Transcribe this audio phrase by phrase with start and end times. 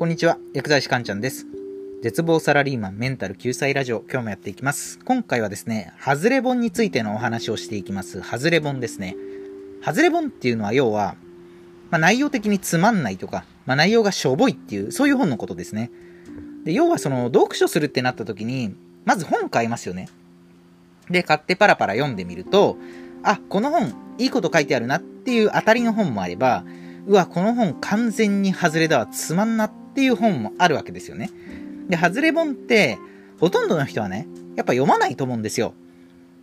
[0.00, 1.46] こんにちは、薬剤師かんちゃんです。
[2.02, 4.98] 絶望サラリーマンメンタル救済ラジオ、今日もやっていきます。
[5.04, 8.22] 今回はですね、ハズレ本についてのお話をしていきます。
[8.22, 9.14] ハズレ本ですね。
[9.82, 11.16] ハズレ本っていうのは要は、
[11.90, 15.90] まあ、内容的につまんないとか、まあ、内容がしょぼいっていう、そういう本のことですね。
[16.64, 20.08] で、要はその、読書するってなった時に、まず本買いますよね。
[21.10, 22.78] で、買ってパラパラ読んでみると、
[23.22, 26.64] あ、この本、いいこと書いてあるなっていう当たりの本もあれば、
[27.06, 31.30] うわ、この本完全に外れだわ、つまんなっっていう本もあるわけですよね。
[31.88, 32.98] で、外れ本って、
[33.38, 34.26] ほとんどの人はね、
[34.56, 35.74] やっぱ読まないと思うんですよ。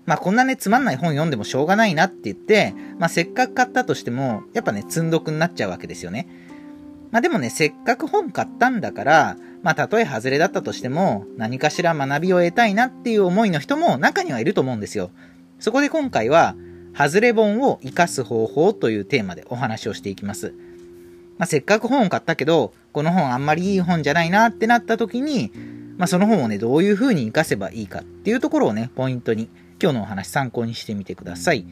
[0.06, 6.28] まあこんなね、つまんない本読んでもしょうがないなって言って、まあせっかく買ったとしても、やっぱね、積んどくになっちゃうわけですよね。
[7.12, 15.12] まあでもね、せっかく本買ったんだから、まあたとえ外れだったとしても、何かしら学びを得たいなっていう思いの人も中にはいると思うんですよ。
[15.60, 16.56] そこで今回は、
[16.98, 20.54] 外れ本を活かす方法というテーマでお話をしていきます。
[21.38, 25.52] まあ、せっかく本を買ったけど、この本あんまりいい本じゃないなってなった時に、
[25.98, 29.50] まあ、その本をね、どういう風に活かせばいいかっていうところをね、ポイントに、
[29.82, 31.66] 今日のお話参考にしてみてください。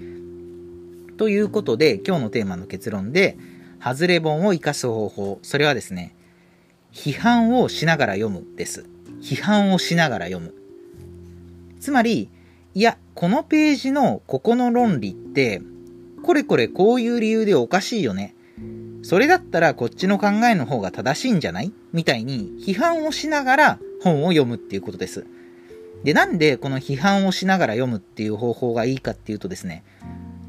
[1.17, 3.38] ということで、今日のテーマの結論で、
[3.83, 6.13] 外れ本を活かす方法、それはですね、
[6.91, 8.85] 批判をしながら読むです。
[9.22, 10.53] 批判をしながら読む。
[11.79, 12.29] つまり、
[12.73, 15.61] いや、このページのここの論理って、
[16.23, 18.34] これこれこういう理由でおかしいよね。
[19.08, 21.72] それだったらこっちの考えの方が正しいんじゃない？
[21.94, 25.28] みたいに批判をしながら本を読むっていうことです。
[26.03, 29.84] で、なんでこの批判をしながら読むっていう方法がいいかっていうとですね、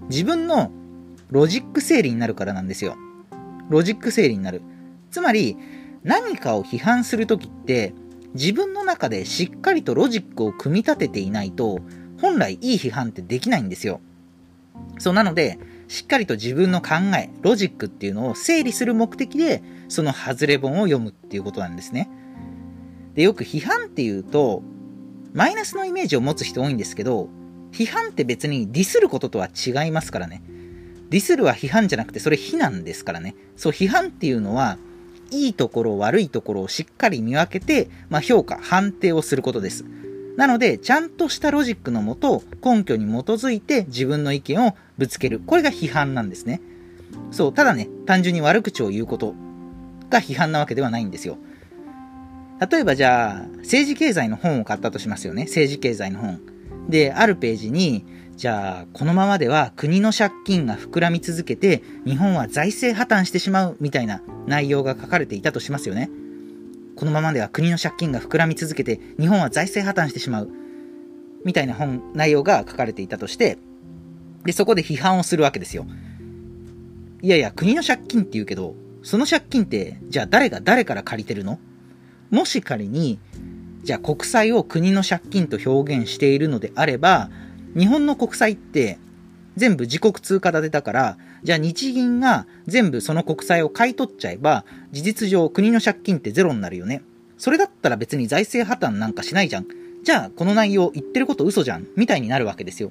[0.09, 0.71] 自分の
[1.31, 2.97] ロジック整理になるからなんですよ。
[3.69, 4.63] ロジック整理になる。
[5.11, 5.59] つまり、
[6.03, 7.93] 何かを批判するときって、
[8.33, 11.81] 自分の中でしっかりとロジックを組み立てていないと、
[12.23, 14.01] 本来いい批判ってできないんですよ。
[14.99, 22.09] そうなので、しっかりと自分の考え、ロジックっていうのを整理する目的で、そのハズレ本を読むっていうことなんですね。
[23.15, 24.63] で、よく批判っていうと、
[25.33, 27.29] マイナスのイメージを持つ人多いんですけど、
[27.73, 30.43] 批判って別にディスることとは違いますからね。
[31.11, 33.37] ディスるは批判じゃなくて、それ非難ですからね。
[33.57, 34.79] そう、批判っていうのは、
[35.31, 39.85] いいところ、悪いところをしっかり見分けて、まあ、評価、判定をすることです。
[40.37, 45.41] なので、ちゃんとしたロジックのもと、根拠に基づいて自分の意見をぶつける。
[45.45, 46.61] これが批判なんですね。
[47.31, 49.35] そう、ただね、単純に悪口を言うこと
[50.11, 51.39] が批判なわけではないんですよ。
[52.71, 55.45] 例えばじゃあ、政治経済の本を買ったとしますよね。
[55.45, 56.41] 政治経済の本。
[56.89, 58.05] で、あるページに、
[58.37, 66.11] じゃあ、このままでは国の借金が膨らみ続けて、日本は財政破綻してしまうみたいな内容が書かれていたとしますよね。
[66.97, 70.51] このままでは国の借金が膨らみ続けて、日本は財政破綻してしまう。
[71.45, 73.59] みたいな本、内容が書かれていたとして、
[74.45, 75.87] で、そこで批判をするわけですよ。
[77.21, 81.59] いやいや、国の借金って言うけど、その借金って、じゃあ誰が誰から借りてるの？
[82.31, 83.19] もし仮に、
[83.85, 87.31] じゃあ国債を国の借金と表現しているのであれば、
[87.77, 88.99] 日本の国債って
[89.57, 97.05] 全部自国通貨建てだから、じゃあ日銀が全部その国債を買い取っちゃえば、事実上国の借金ってゼロになるよね。
[97.39, 99.67] それだったら別に財政破綻なんかしないじゃん。
[100.03, 101.87] じゃあこの内容言ってること嘘じゃん。
[101.95, 102.91] みたいになるわけですよ。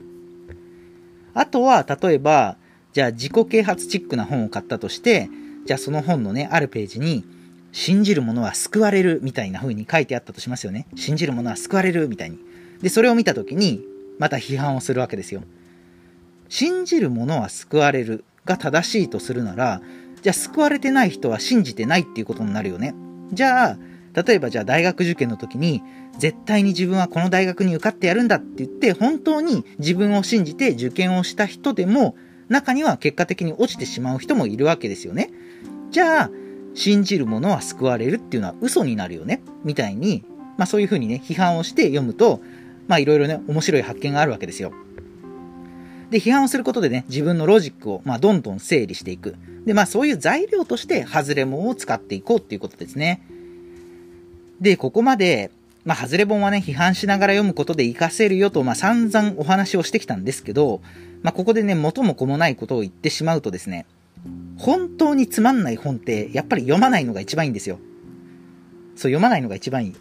[1.33, 2.55] あとは、例えば、
[2.93, 5.27] じゃあ自己啓発チックな本を買ったとして、
[5.65, 7.25] じゃあその本のね、あるページに、
[7.73, 10.87] 信じる者は救われるみたいな風に書いてあったとしますよね。
[10.95, 12.39] 信じる者は救われるみたいに。
[12.81, 13.83] で、それを見たときに、
[14.17, 15.43] また批判をするわけですよ。
[16.47, 19.81] 信じる者は救われるが正しいとするなら、
[20.21, 22.95] じゃあ救われてない人は信じてないっていうことになるよね。
[23.31, 23.77] じゃあ、
[24.23, 25.83] 例えばじゃあ大学受験の時に、
[26.17, 32.15] 絶対に自分はこの大学に受かってやるんだって言って、本当に自分を信じて受験をした人でも、
[32.47, 35.31] 中には結果的に落ちてしまう人もいるわけですよね。
[35.91, 36.31] じゃあ、
[36.75, 39.41] 信じる者は救われるっていうのは嘘になるよね。
[39.63, 40.23] みたいに、
[40.57, 42.41] まあそういうふうにね、批判をして読むと、
[42.87, 44.71] まあいろいろね、面白い発見があるわけですよ。
[46.09, 49.35] で、批判をすることでね、自分のロジックを、まあ、どんどん整理していく。
[49.65, 53.21] で、まあ、そういう材料として、ハズレ本を使っていこうっていうことですね。
[54.61, 55.51] で、ここまで、
[55.83, 60.81] まあ、ハズレ本はね、批判しながら読むことで活かせるよと、まあ、散々お話をしてきたんですけど、
[61.21, 63.85] まあ、ここでね、元も子もないことを言ってしまうとですね、
[64.57, 67.79] 本当につまんない本って、やっぱり読まないのが一番いいんですよ。
[68.95, 69.95] そう、読まないのが一番いい。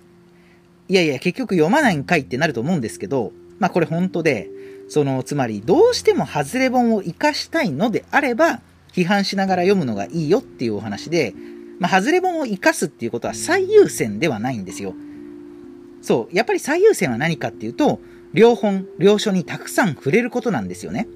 [0.88, 4.48] いやいや、結局読まないんかいってなると思うんですけど、まあ、これ本当で、
[4.88, 8.60] その、つまり、どうしても外れ本を活かしたいのであれば、
[8.92, 11.34] 批判しながら読むのがいいよっていうお話で、
[11.80, 14.94] まあ、外れ本を活かすっていうことは最優先ではないんですよ。
[16.00, 17.98] そう、やっぱり最優先は何かっていうと、
[18.32, 21.08] 両本、両書にたくさん触れることなんですよね。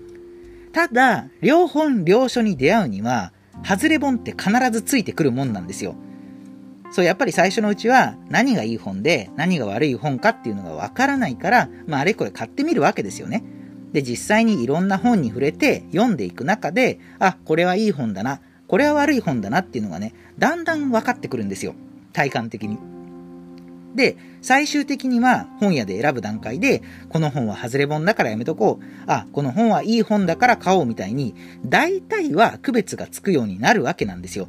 [0.73, 3.33] ただ、両本、両書に出会うには、
[3.65, 5.95] 外れ本って必ずついてくるもんなんですよ。
[6.91, 13.45] そう、やっぱり最初のうちは何がいい本で何が悪い本かっていうのがわからないから、まあ、あれこれ買ってみるわけですよね。
[13.93, 21.75] で、実際にいろんな本に触れて読んでいく中で、あ、これはいい本だな、これは悪い本だなっていうのがね、だんだん分かってくるんですよ。
[22.13, 22.79] 体感的に。
[23.95, 28.85] で、最終的には本屋で選ぶ段階で、この本は外れ本だからやめとこう。
[29.07, 34.49] あ、この本はいい本だから買おうみたいに、大体は区別がつくようになるわけなんですよ。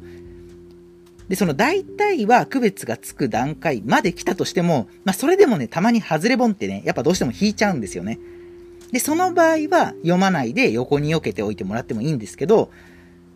[1.28, 8.18] で、その大体は区別がつく段階まで来たとしても、まあそれでもね、たまに外れ本ってね、やっぱどうしても引いちゃうんですよね。
[8.92, 12.70] で、その場合は読まないで横に避けておいてもらってもいいんですけど、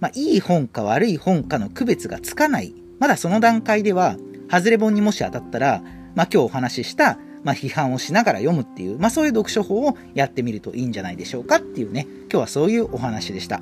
[0.00, 2.74] まあいい本か悪い本かの区別がつかない。
[2.98, 4.16] まだその段階では、
[4.50, 5.82] 外れ本にもし当たったら、
[6.14, 13.60] まあ今日お話しした、まあ批判をしながら読むっていう、まあそういう読書法をやってみるといいんじゃないでしょうかっていうね、今日はそういうお話でした。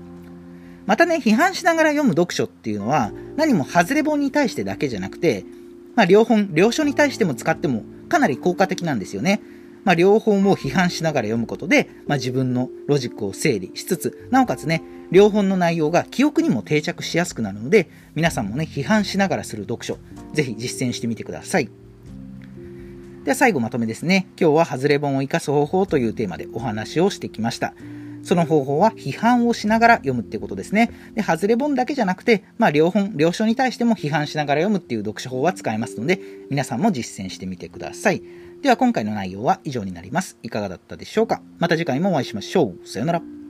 [0.87, 5.44] またね、批判しながら読む読書っていうのは、何も外れ本に対してだけじゃなくて、
[5.94, 9.41] まあ、両本、両書に対しても使ってもかなり効果的なんですよね。
[9.84, 19.99] まあ、両方を批判しながら読むことで、まあ、自分のロジックを整理しつつ、なおかつね、両本の内容が記憶にも定着しやすくなるので、皆さんもね、批判しながらする読書、
[20.32, 21.69] ぜひ実践してみてください。
[23.25, 24.26] では最後まとめですね。
[24.40, 27.75] 今日はハズレ本を生かす方法というテーマでお話をしてきました。
[28.22, 30.90] その方法は批判をしながら読むっていうことですね。
[31.14, 36.20] で、外れ本だけじゃなくて、まあ、両本、両書に対しても批判しながら読むっていう読書法は使えますので、
[36.50, 38.22] 皆さんも実践してみてください。
[38.62, 40.38] では今回の内容は以上になります。
[40.42, 41.42] いかがだったでしょうか？
[41.58, 42.88] また次回もお会いしましょう。
[42.88, 43.42] さよなら。